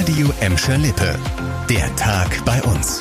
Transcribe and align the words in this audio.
Radio 0.00 0.32
Emscher 0.40 0.78
Lippe. 0.78 1.14
Der 1.68 1.94
Tag 1.96 2.42
bei 2.46 2.62
uns. 2.62 3.00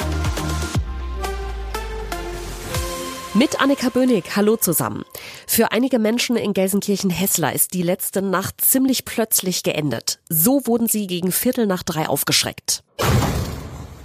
Mit 3.33 3.61
Annika 3.61 3.87
Bönig, 3.87 4.35
hallo 4.35 4.57
zusammen. 4.57 5.05
Für 5.47 5.71
einige 5.71 5.97
Menschen 5.97 6.35
in 6.35 6.53
Gelsenkirchen-Hessler 6.53 7.53
ist 7.53 7.73
die 7.73 7.83
letzte 7.83 8.21
Nacht 8.21 8.59
ziemlich 8.59 9.05
plötzlich 9.05 9.63
geendet. 9.63 10.19
So 10.27 10.67
wurden 10.67 10.89
sie 10.89 11.07
gegen 11.07 11.31
Viertel 11.31 11.67
nach 11.67 11.83
drei 11.83 12.09
aufgeschreckt. 12.09 12.83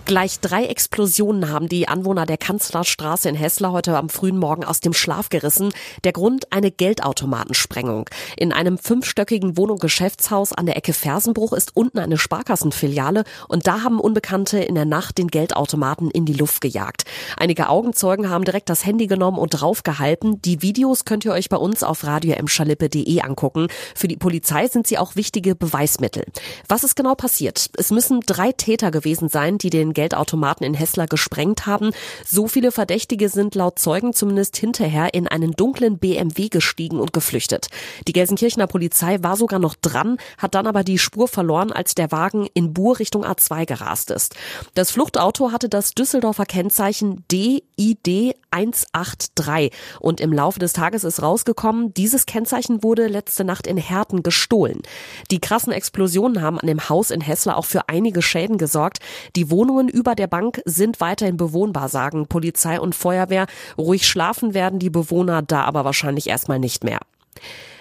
Gleich 0.07 0.39
drei 0.41 0.67
Explosionen 0.67 1.51
haben 1.51 1.67
die 1.67 1.89
Anwohner 1.89 2.27
der 2.27 2.37
Kanzlerstraße 2.37 3.27
in 3.31 3.35
Hessler 3.35 3.73
heute 3.73 3.97
am 3.97 4.11
frühen 4.11 4.37
Morgen 4.37 4.63
aus 4.63 4.81
dem 4.81 4.93
Schlaf 4.93 5.31
gerissen. 5.31 5.73
Der 6.05 6.13
Grund 6.13 6.53
eine 6.53 6.71
Geldautomatensprengung. 6.71 8.11
In 8.37 8.53
einem 8.53 8.77
fünfstöckigen 8.77 9.57
Wohn- 9.57 9.71
und 9.71 9.81
Geschäftshaus 9.81 10.53
an 10.53 10.67
der 10.67 10.77
Ecke 10.77 10.93
Fersenbruch 10.93 11.55
ist 11.55 11.75
unten 11.75 11.99
eine 12.01 12.19
Sparkassenfiliale 12.19 13.25
und 13.49 13.67
da 13.67 13.83
haben 13.83 13.99
Unbekannte 13.99 14.59
in 14.59 14.75
der 14.75 14.85
Nacht 14.85 15.17
den 15.17 15.29
Geldautomaten 15.29 16.11
in 16.11 16.27
die 16.27 16.35
Luft 16.35 16.61
gejagt. 16.61 17.05
Einige 17.39 17.71
Augenzeugen 17.71 18.29
haben 18.29 18.45
direkt 18.45 18.69
das 18.69 18.85
Handy 18.85 19.07
genommen 19.07 19.39
und 19.39 19.51
draufgehalten. 19.59 20.43
Die 20.43 20.61
Videos 20.61 21.07
könnt 21.07 21.25
ihr 21.25 21.33
euch 21.33 21.49
bei 21.49 21.57
uns 21.57 21.83
auf 21.83 22.05
radioemschalippe.de 22.05 23.23
angucken. 23.23 23.69
Für 23.95 24.09
die 24.09 24.19
Polizei 24.19 24.67
sind 24.69 24.87
sie 24.87 24.99
auch 24.99 25.17
wichtige 25.17 25.55
Beweismittel. 25.55 26.27
Was 26.69 26.85
ist 26.85 26.95
genau 26.95 27.15
passiert? 27.15 27.71
Es 27.79 27.91
müssen 27.91 28.21
drei 28.21 28.53
Täter 28.53 28.91
gewesen 28.91 29.31
sein, 29.31 29.57
die 29.57 29.71
den 29.71 29.94
Geldautomaten 29.95 30.67
in 30.67 30.75
Hessler 30.75 31.07
gesprengt 31.07 31.67
haben. 31.67 31.91
So 32.27 32.49
viele 32.49 32.73
Verdächtige 32.73 33.29
sind 33.29 33.55
laut 33.55 33.79
Zeugen 33.79 34.13
zumindest 34.13 34.57
hinterher 34.57 35.15
in 35.15 35.29
einen 35.29 35.53
dunklen 35.53 35.99
BMW 35.99 36.49
gestiegen 36.49 37.01
und 37.01 37.13
geflüchtet. 37.13 37.69
Die 38.07 38.13
Gelsenkirchener 38.13 38.67
Polizei 38.67 39.23
war 39.23 39.37
sogar 39.37 39.59
noch 39.59 39.77
dran, 39.77 40.19
hat 40.39 40.55
dann 40.55 40.67
aber 40.67 40.85
die 40.85 40.99
Spur 40.99 41.29
verloren, 41.29 41.73
als 41.73 41.95
der 41.95 42.13
Wagen 42.13 42.47
in 42.55 42.75
Buhr 42.75 42.99
Richtung 42.99 43.25
A2 43.25 43.67
gerast 43.67 44.11
ist. 44.11 44.35
Das 44.75 44.91
Fluchtauto 44.91 45.53
hatte 45.53 45.69
das 45.69 45.95
Düsseldorfer 45.95 46.47
Kennzeichen 46.47 47.25
DID 47.31 48.35
183 48.51 49.73
und 50.01 50.21
im 50.21 50.33
Laufe 50.33 50.59
des 50.59 50.73
Tages 50.73 51.05
ist 51.05 51.23
rausgekommen, 51.23 51.93
dieses 51.95 52.27
Kennzeichen 52.27 52.83
wurde 52.83 53.09
letzte 53.09 53.45
Nacht 53.45 53.67
in 53.67 53.77
Herten 53.77 54.23
gestohlen. 54.23 54.83
Die 55.31 55.41
krassen 55.41 55.73
Explosionen 55.73 56.41
haben 56.41 56.59
an 56.59 56.69
dem 56.69 56.89
Haus 56.89 57.11
in 57.11 57.21
Hessler 57.21 57.57
auch 57.57 57.65
für 57.65 57.89
einige 57.89 58.23
Schäden 58.23 58.59
gesorgt. 58.59 58.99
Die 59.37 59.51
Wohnungen 59.51 59.84
Wohnungen 59.85 59.89
über 59.89 60.15
der 60.15 60.27
Bank 60.27 60.63
sind 60.65 61.01
weiterhin 61.01 61.37
bewohnbar, 61.37 61.89
sagen 61.89 62.27
Polizei 62.27 62.81
und 62.81 62.95
Feuerwehr. 62.95 63.47
Ruhig 63.77 64.07
schlafen 64.07 64.55
werden 64.55 64.79
die 64.79 64.91
Bewohner 64.91 65.43
da 65.43 65.63
aber 65.65 65.85
wahrscheinlich 65.85 66.29
erstmal 66.29 66.59
nicht 66.59 66.85
mehr. 66.85 67.01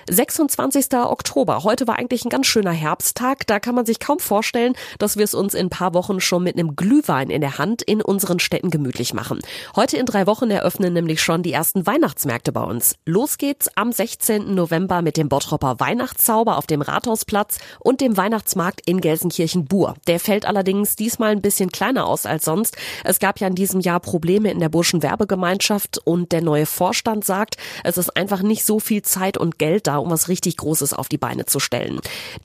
26. 0.10 0.94
Oktober. 0.94 1.64
Heute 1.64 1.88
war 1.88 1.98
eigentlich 1.98 2.26
ein 2.26 2.30
ganz 2.30 2.48
schöner 2.48 2.72
Herbsttag. 2.72 3.48
Da 3.48 3.60
kann 3.60 3.76
man 3.76 3.86
sich 3.86 4.00
kaum 4.00 4.20
vorstellen, 4.20 4.74
dass 5.00 5.18
wir 5.18 5.24
es 5.24 5.34
uns 5.34 5.54
in 5.54 5.68
ein 5.68 5.70
paar 5.70 5.94
Wochen 5.94 6.20
schon 6.20 6.44
mit 6.44 6.58
einem 6.58 6.76
Glühwein 6.76 7.30
in 7.30 7.42
der 7.42 7.58
Hand 7.58 7.82
in 7.82 8.02
unseren 8.02 8.40
Städten 8.40 8.70
gemütlich 8.70 9.14
machen. 9.14 9.40
Heute 9.76 9.98
in 9.98 10.06
drei 10.06 10.28
Wochen 10.28 10.52
eröffnen 10.52 10.94
nämlich 10.94 11.22
schon 11.22 11.44
die 11.44 11.54
ersten 11.54 11.88
Weihnachtsmärkte 11.88 12.52
bei 12.52 12.64
uns. 12.64 12.96
Los 13.06 13.38
geht's 13.38 13.70
am 13.76 13.92
16. 13.92 14.54
November 14.54 15.02
mit 15.02 15.18
dem 15.18 15.30
Bottropper 15.30 15.80
Weihnachtszauber 15.80 16.58
auf 16.58 16.68
dem 16.68 16.82
Rathausplatz 16.82 17.60
und 17.80 18.02
dem 18.02 18.18
Weihnachtsmarkt 18.18 18.82
in 18.86 19.02
Gelsenkirchen-Bur. 19.02 19.96
Der 20.08 20.20
fällt 20.20 20.46
allerdings 20.46 20.96
diesmal 20.96 21.32
ein 21.32 21.42
bisschen 21.42 21.72
kleiner 21.72 22.06
aus 22.08 22.26
als 22.26 22.46
sonst. 22.46 22.78
Es 23.04 23.20
gab 23.20 23.40
ja 23.40 23.48
in 23.48 23.56
diesem 23.56 23.80
Jahr 23.80 24.00
Probleme 24.00 24.52
in 24.52 24.60
der 24.60 24.70
Burschen 24.70 25.04
Werbegemeinschaft 25.04 26.00
und 26.04 26.32
der 26.32 26.42
neue 26.42 26.66
Vorstand 26.66 27.26
sagt, 27.26 27.58
es 27.84 27.98
ist 27.98 28.16
einfach 28.16 28.42
nicht 28.42 28.66
so 28.66 28.80
viel 28.80 29.02
Zeit 29.02 29.38
und 29.38 29.60
Geld 29.60 29.88
da 29.88 29.93
da, 29.94 29.98
um 30.00 30.10
was 30.10 30.28
richtig 30.28 30.58
Großes 30.58 30.94
auf 30.94 31.08
die 31.08 31.18
Beine 31.18 31.46
zu 31.46 31.60
stellen. 31.60 32.00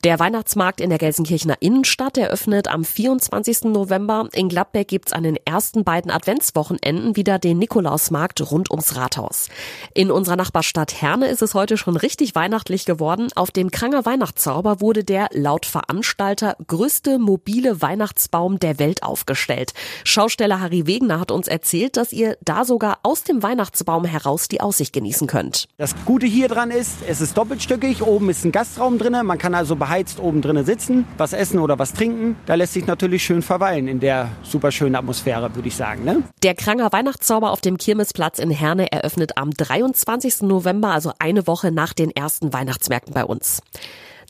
Der 0.04 0.18
Weihnachtsmarkt 0.18 0.80
in 0.80 0.90
der 0.90 0.98
Gelsenkirchener 0.98 1.56
Innenstadt 1.60 2.18
eröffnet 2.18 2.68
am 2.68 2.84
24. 2.84 3.64
November. 3.64 4.28
In 4.32 4.48
Gladbeck 4.48 4.88
gibt's 4.88 5.12
an 5.12 5.22
den 5.22 5.36
ersten 5.44 5.84
beiden 5.84 6.10
Adventswochenenden 6.10 7.16
wieder 7.16 7.38
den 7.38 7.58
Nikolausmarkt 7.58 8.50
rund 8.50 8.70
ums 8.70 8.96
Rathaus. 8.96 9.48
In 9.94 10.10
unserer 10.10 10.36
Nachbarstadt 10.36 11.00
Herne 11.00 11.28
ist 11.28 11.42
es 11.42 11.54
heute 11.54 11.76
schon 11.76 11.96
richtig 11.96 12.34
weihnachtlich 12.34 12.84
geworden. 12.84 13.28
Auf 13.34 13.50
dem 13.50 13.70
Kranger 13.70 14.04
Weihnachtszauber 14.04 14.80
wurde 14.80 15.04
der 15.04 15.28
laut 15.32 15.66
Veranstalter 15.66 16.56
größte 16.66 17.18
mobile 17.18 17.80
Weihnachtsbaum 17.80 18.58
der 18.58 18.78
Welt 18.78 19.02
aufgestellt. 19.02 19.72
Schausteller 20.04 20.60
Harry 20.60 20.86
Wegener 20.86 21.20
hat 21.20 21.30
uns 21.30 21.48
erzählt, 21.48 21.96
dass 21.96 22.12
ihr 22.12 22.36
da 22.42 22.64
sogar 22.64 22.98
aus 23.02 23.24
dem 23.24 23.42
Weihnachtsbaum 23.42 24.04
heraus 24.04 24.48
die 24.48 24.60
Aussicht 24.60 24.92
genießen 24.92 25.26
könnt. 25.26 25.66
Das 25.78 25.94
Gute 26.04 26.26
hier 26.26 26.48
dran 26.48 26.70
ist, 26.70 26.98
es 27.08 27.20
ist 27.20 27.37
doppelstöckig. 27.38 28.02
Oben 28.02 28.30
ist 28.30 28.44
ein 28.44 28.50
Gastraum 28.50 28.98
drin. 28.98 29.16
Man 29.24 29.38
kann 29.38 29.54
also 29.54 29.76
beheizt 29.76 30.18
oben 30.18 30.42
drin 30.42 30.64
sitzen, 30.64 31.06
was 31.18 31.32
essen 31.32 31.60
oder 31.60 31.78
was 31.78 31.92
trinken. 31.92 32.36
Da 32.46 32.56
lässt 32.56 32.72
sich 32.72 32.86
natürlich 32.86 33.22
schön 33.22 33.42
verweilen 33.42 33.86
in 33.86 34.00
der 34.00 34.30
super 34.42 34.72
schönen 34.72 34.96
Atmosphäre, 34.96 35.54
würde 35.54 35.68
ich 35.68 35.76
sagen. 35.76 36.04
Ne? 36.04 36.24
Der 36.42 36.56
Kranger 36.56 36.90
Weihnachtszauber 36.92 37.52
auf 37.52 37.60
dem 37.60 37.78
Kirmesplatz 37.78 38.40
in 38.40 38.50
Herne 38.50 38.90
eröffnet 38.90 39.38
am 39.38 39.52
23. 39.52 40.42
November, 40.42 40.88
also 40.88 41.12
eine 41.20 41.46
Woche 41.46 41.70
nach 41.70 41.92
den 41.92 42.10
ersten 42.10 42.52
Weihnachtsmärkten 42.52 43.14
bei 43.14 43.24
uns. 43.24 43.62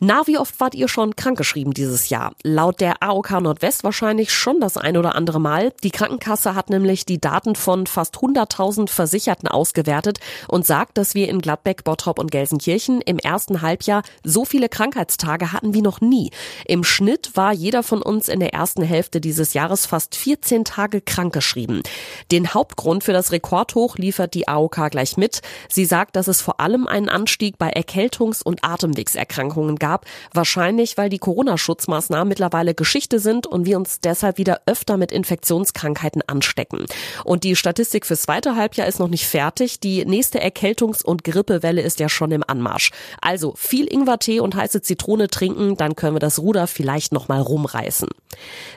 Na, 0.01 0.29
wie 0.29 0.39
oft 0.39 0.61
wart 0.61 0.77
ihr 0.77 0.87
schon 0.87 1.17
krankgeschrieben 1.17 1.75
dieses 1.75 2.09
Jahr? 2.09 2.33
Laut 2.45 2.81
der 2.81 3.03
AOK 3.03 3.41
Nordwest 3.41 3.83
wahrscheinlich 3.83 4.33
schon 4.33 4.61
das 4.61 4.77
ein 4.77 4.97
oder 4.97 5.17
andere 5.17 5.41
Mal. 5.41 5.73
Die 5.83 5.91
Krankenkasse 5.91 6.55
hat 6.55 6.71
nämlich 6.71 7.05
die 7.05 7.21
Daten 7.21 7.57
von 7.57 7.89
fast 7.89 8.19
100.000 8.19 8.89
Versicherten 8.89 9.49
ausgewertet 9.49 10.21
und 10.47 10.65
sagt, 10.65 10.99
dass 10.99 11.17
wir 11.17 11.29
in 11.29 11.41
Gladbeck, 11.41 11.83
Bottrop 11.83 12.21
und 12.21 12.31
Gelsenkirchen 12.31 13.01
im 13.01 13.19
ersten 13.19 13.61
Halbjahr 13.61 14.05
so 14.23 14.45
viele 14.45 14.69
Krankheitstage 14.69 15.53
hatten 15.53 15.75
wie 15.75 15.83
noch 15.83 16.01
nie. 16.01 16.31
Im 16.65 16.85
Schnitt 16.85 17.33
war 17.35 17.53
jeder 17.53 17.83
von 17.83 18.01
uns 18.01 18.29
in 18.29 18.39
der 18.39 18.55
ersten 18.55 18.83
Hälfte 18.83 19.21
dieses 19.21 19.53
Jahres 19.53 19.85
fast 19.85 20.15
14 20.15 20.65
Tage 20.65 21.01
krankgeschrieben. 21.01 21.83
Den 22.31 22.55
Hauptgrund 22.55 23.03
für 23.03 23.13
das 23.13 23.33
Rekordhoch 23.33 23.97
liefert 23.97 24.35
die 24.35 24.47
AOK 24.47 24.93
gleich 24.93 25.17
mit. 25.17 25.43
Sie 25.69 25.85
sagt, 25.85 26.15
dass 26.15 26.29
es 26.29 26.41
vor 26.41 26.61
allem 26.61 26.87
einen 26.87 27.09
Anstieg 27.09 27.59
bei 27.59 27.73
Erkältungs- 27.73 28.45
und 28.45 28.63
Atemwegserkrankungen 28.63 29.75
gab 29.75 29.88
gab. 29.89 30.05
Wahrscheinlich, 30.35 30.99
weil 30.99 31.09
die 31.09 31.19
Corona-Schutzmaßnahmen 31.19 32.29
mittlerweile 32.29 32.75
Geschichte 32.75 33.21
sind 33.21 33.47
und 33.47 33.65
wir 33.65 33.79
uns 33.79 34.01
deshalb 34.01 34.37
wieder 34.37 34.61
öfter 34.67 34.99
mit 34.99 35.13
Infektionskrankheiten 35.13 36.23
anstecken. 36.27 36.85
Und 37.25 37.45
die 37.45 37.57
Statistik 37.57 38.05
fürs 38.05 38.23
zweite 38.23 38.55
Halbjahr 38.55 38.87
ist 38.87 38.99
noch 38.99 39.09
nicht 39.09 39.27
fertig. 39.27 39.81
Die 39.81 40.05
nächste 40.05 40.41
Erkältungs- 40.43 41.03
und 41.03 41.25
Grippewelle 41.25 41.81
ist 41.81 42.01
ja 42.01 42.09
schon 42.09 42.33
im 42.33 42.45
Anmarsch. 42.47 42.91
Also 43.23 43.55
viel 43.57 43.91
Ingwertee 43.91 44.41
und 44.41 44.55
heiße 44.55 44.83
Zitrone 44.83 45.29
trinken, 45.29 45.77
dann 45.77 45.97
können 45.97 46.17
wir 46.17 46.21
das 46.21 46.39
Ruder 46.39 46.67
vielleicht 46.67 47.13
noch 47.13 47.29
mal 47.29 47.41
rumreißen. 47.41 48.09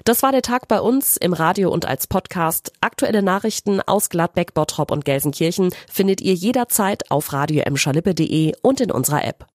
Das 0.05 0.23
war 0.23 0.31
der 0.31 0.41
Tag 0.41 0.67
bei 0.69 0.79
uns 0.79 1.17
im 1.17 1.33
Radio 1.33 1.71
und 1.71 1.85
als 1.85 2.07
Podcast. 2.07 2.71
Aktuelle 2.79 3.21
Nachrichten 3.21 3.81
aus 3.81 4.09
Gladbeck, 4.09 4.53
Bottrop 4.53 4.91
und 4.91 5.03
Gelsenkirchen 5.03 5.73
findet 5.89 6.21
ihr 6.21 6.33
jederzeit 6.33 7.11
auf 7.11 7.33
radio 7.33 7.63
und 8.61 8.81
in 8.81 8.91
unserer 8.91 9.25
App. 9.25 9.45